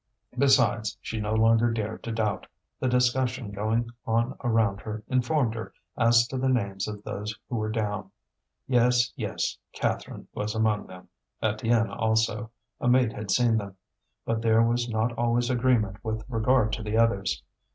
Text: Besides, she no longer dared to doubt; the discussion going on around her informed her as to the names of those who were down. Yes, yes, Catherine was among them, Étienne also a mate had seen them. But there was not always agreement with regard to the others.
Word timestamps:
Besides, 0.35 0.97
she 0.99 1.19
no 1.19 1.35
longer 1.35 1.71
dared 1.71 2.01
to 2.05 2.11
doubt; 2.11 2.47
the 2.79 2.87
discussion 2.89 3.51
going 3.51 3.91
on 4.07 4.35
around 4.43 4.81
her 4.81 5.03
informed 5.09 5.53
her 5.53 5.73
as 5.95 6.27
to 6.29 6.39
the 6.39 6.49
names 6.49 6.87
of 6.87 7.03
those 7.03 7.37
who 7.47 7.57
were 7.57 7.69
down. 7.69 8.09
Yes, 8.65 9.13
yes, 9.15 9.59
Catherine 9.73 10.27
was 10.33 10.55
among 10.55 10.87
them, 10.87 11.09
Étienne 11.43 11.95
also 11.95 12.49
a 12.79 12.87
mate 12.87 13.13
had 13.13 13.29
seen 13.29 13.57
them. 13.57 13.77
But 14.25 14.41
there 14.41 14.63
was 14.63 14.89
not 14.89 15.15
always 15.19 15.51
agreement 15.51 16.03
with 16.03 16.25
regard 16.27 16.73
to 16.73 16.81
the 16.81 16.97
others. 16.97 17.43